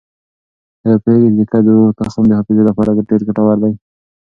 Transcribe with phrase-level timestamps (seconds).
[0.85, 3.73] آیا پوهېږئ چې د کدو تخم د حافظې لپاره ډېر ګټور دی؟